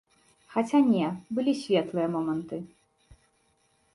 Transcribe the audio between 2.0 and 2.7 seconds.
моманты.